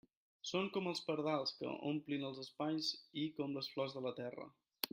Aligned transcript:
Són 0.51 0.69
com 0.77 0.87
els 0.91 1.01
pardals 1.09 1.53
que 1.59 1.69
omplin 1.91 2.25
els 2.31 2.39
espais 2.45 2.89
i 3.25 3.27
com 3.41 3.55
les 3.59 3.71
flors 3.75 3.95
de 3.99 4.05
la 4.07 4.15
terra. 4.23 4.49